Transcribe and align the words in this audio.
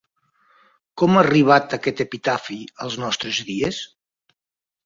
Com 1.01 1.19
ha 1.19 1.23
arribat 1.25 1.77
aquest 1.77 2.03
epitafi 2.05 2.57
als 2.87 2.99
nostres 3.05 3.43
dies? 3.51 3.83